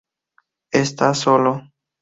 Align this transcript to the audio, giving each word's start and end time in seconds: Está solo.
Está 0.81 1.13
solo. 1.13 1.61